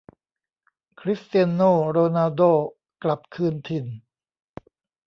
[0.99, 2.51] คริสเตียโน่ โรนัลโด้
[3.03, 3.85] กลับคืนถิ่น